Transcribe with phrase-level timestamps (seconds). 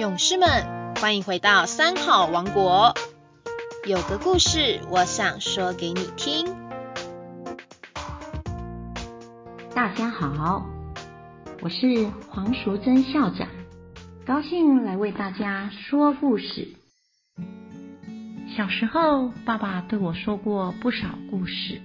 [0.00, 2.94] 勇士们，欢迎回到三好王国。
[3.86, 6.46] 有个故事，我想说给你听。
[9.74, 10.64] 大家好，
[11.60, 13.46] 我是黄淑珍校长，
[14.24, 16.68] 高兴来为大家说故事。
[18.56, 21.82] 小时候，爸爸对我说过不少故事，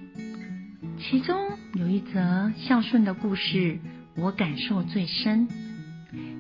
[1.01, 1.35] 其中
[1.73, 3.77] 有一则孝顺的故事，
[4.15, 5.49] 我感受最深。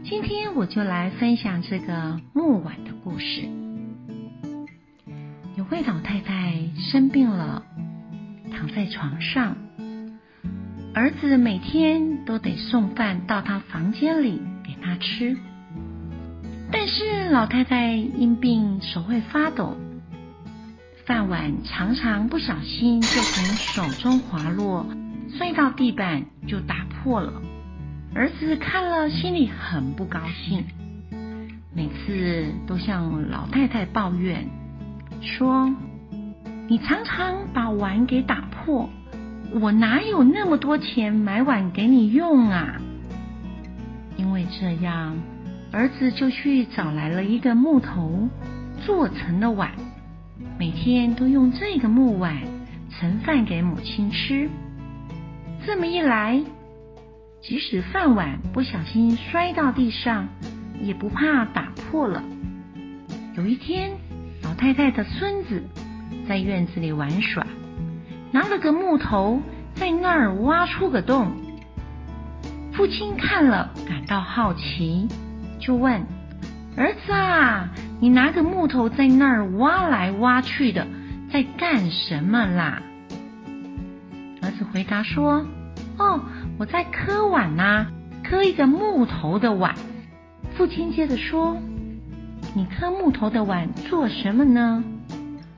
[0.07, 3.49] 今天我就来分享这个木碗的故事。
[5.55, 7.63] 有位老太太生病了，
[8.51, 9.57] 躺在床上，
[10.93, 15.35] 儿子每天都得送饭到她房间里给她吃。
[16.71, 19.75] 但是老太太因病手会发抖，
[21.07, 24.85] 饭碗常常不小心就从手中滑落，
[25.35, 27.41] 摔到地板就打破了。
[28.15, 30.63] 儿子看了心里很不高兴，
[31.73, 34.47] 每次都向老太太抱怨
[35.21, 35.69] 说
[36.69, 38.89] ：“你常常把碗给打破，
[39.59, 42.81] 我哪有那么多钱买碗给你用啊？”
[44.15, 45.17] 因为这样，
[45.73, 48.29] 儿子就去找来了一个木头
[48.85, 49.71] 做成的碗，
[50.57, 52.37] 每天都用这个木碗
[52.89, 54.49] 盛饭给母亲吃。
[55.65, 56.41] 这么一来，
[57.47, 60.27] 即使饭碗不小心摔到地上，
[60.81, 62.23] 也不怕打破了。
[63.37, 63.91] 有一天，
[64.41, 65.63] 老太太的孙子
[66.27, 67.45] 在院子里玩耍，
[68.31, 69.39] 拿了个木头
[69.75, 71.33] 在那儿挖出个洞。
[72.73, 75.07] 父亲看了感到好奇，
[75.59, 76.01] 就问
[76.75, 77.69] 儿子啊
[78.01, 80.87] ：“你拿个木头在那儿挖来挖去的，
[81.31, 82.81] 在干什么啦？”
[84.41, 85.45] 儿子回答说
[85.97, 86.21] ：“哦。”
[86.57, 87.87] 我在磕碗呐，
[88.23, 89.75] 磕一个木头的碗。
[90.55, 91.57] 父亲接着说
[92.55, 94.83] ：“你磕木头的碗做什么呢？”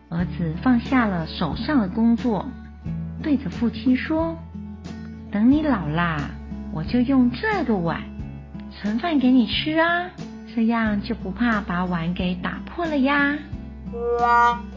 [0.09, 2.45] 儿子放下了手上的工作，
[3.21, 4.35] 对着父亲说
[5.31, 6.29] ：“等你老啦，
[6.71, 8.01] 我就用这个碗
[8.71, 10.05] 盛饭给你吃啊，
[10.55, 13.37] 这样就不怕把碗给打破了呀。”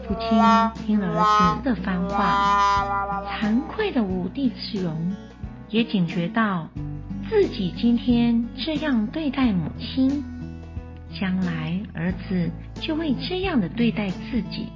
[0.07, 0.29] 父亲
[0.85, 2.85] 听了儿子的番话，
[3.39, 5.13] 惭愧的无地自容。
[5.71, 6.69] 也警觉到
[7.29, 10.21] 自己今天这样对待母亲，
[11.17, 12.51] 将来儿子
[12.81, 14.67] 就会这样的对待自己。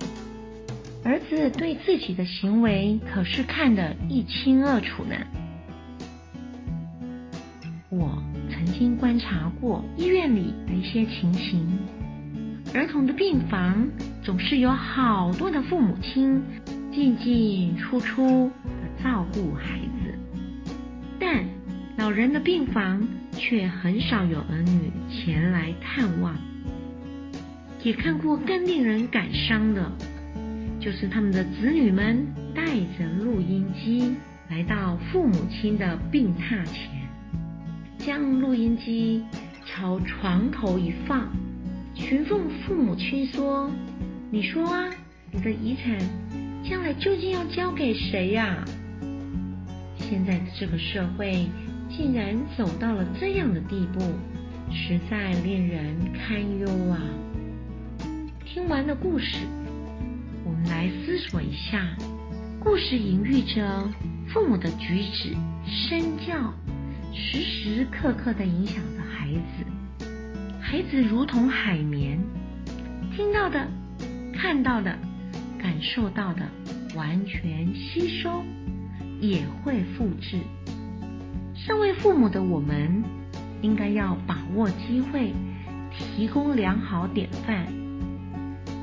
[1.04, 5.16] 儿子对自己的行为可是看得一清二楚呢。
[7.90, 11.78] 我曾经观察过医院里的一些情形，
[12.74, 13.86] 儿童的病房
[14.24, 16.42] 总是有好多的父母亲
[16.94, 20.18] 进进出出的照顾孩子。
[21.20, 21.44] 但
[21.98, 26.36] 老人的病房却很少有儿女前来探望。
[27.84, 29.92] 也看过更令人感伤的，
[30.80, 32.66] 就是他们的子女们带
[32.98, 34.16] 着录音机
[34.50, 36.90] 来到父母亲的病榻前，
[38.00, 39.24] 将录音机
[39.66, 41.30] 朝床头一放，
[41.94, 43.70] 询问父母亲说
[44.32, 44.90] ：“你说啊，
[45.32, 46.00] 你的遗产
[46.68, 48.66] 将来究竟要交给谁呀？”
[50.08, 51.48] 现在的这个社会
[51.90, 54.00] 竟然走到了这样的地步，
[54.72, 57.02] 实在令人堪忧啊！
[58.46, 59.40] 听完了故事，
[60.44, 61.88] 我们来思索一下，
[62.60, 63.90] 故事隐喻着
[64.28, 65.36] 父母的举止、
[65.66, 66.54] 身教，
[67.12, 70.06] 时时刻刻的影响着孩子。
[70.62, 72.20] 孩子如同海绵，
[73.16, 73.68] 听到的、
[74.36, 74.96] 看到的、
[75.60, 76.48] 感受到的，
[76.96, 78.44] 完全吸收。
[79.20, 80.40] 也会复制。
[81.56, 83.04] 身为父母的我们，
[83.62, 85.34] 应该要把握机会，
[85.92, 87.66] 提供良好典范，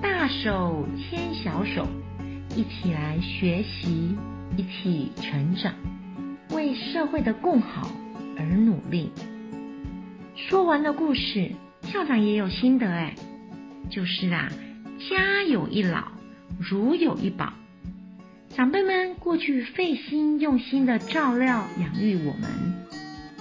[0.01, 1.87] 大手牵小手，
[2.57, 4.17] 一起来学习，
[4.57, 5.73] 一起成长，
[6.51, 7.91] 为社会的共好
[8.37, 9.11] 而努力。
[10.35, 13.15] 说完了故事，校长也有心得哎，
[13.91, 14.49] 就是啊，
[15.11, 16.09] 家有一老，
[16.59, 17.53] 如有一宝。
[18.55, 22.51] 长辈们过去费心用心的照料养育我们，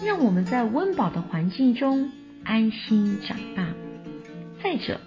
[0.06, 2.10] 让我们在温饱的环境中
[2.46, 3.68] 安心长大。
[4.64, 5.02] 再者，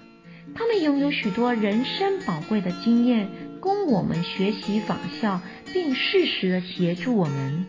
[0.54, 3.30] 他们拥有许多人生宝贵的经验，
[3.60, 5.40] 供我们学习仿效，
[5.72, 7.64] 并适时的协助我们，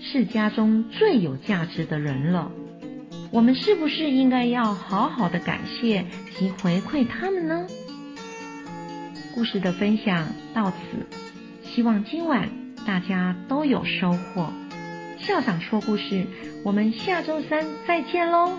[0.00, 2.50] 是家中最有价值的人了。
[3.30, 6.04] 我们是不是应该要好好的感谢
[6.36, 7.64] 及回馈他们呢？
[9.32, 11.23] 故事的分享到此。
[11.74, 12.48] 希望今晚
[12.86, 14.48] 大家都有收获。
[15.18, 16.24] 校长说故事，
[16.62, 18.56] 我们下周三再见喽。